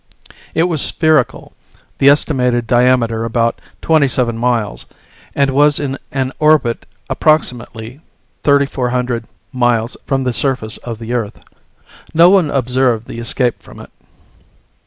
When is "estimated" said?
2.09-2.65